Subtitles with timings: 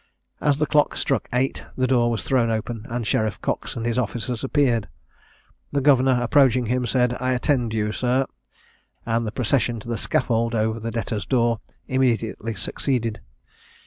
[0.41, 3.99] As the clock struck eight, the door was thrown open, and Sheriff Cox and his
[3.99, 4.87] officers appeared.
[5.71, 8.25] The governor approaching him, said, "I attend you, sir;"
[9.05, 13.19] and the procession to the scaffold, over the Debtors' door, immediately succeeded.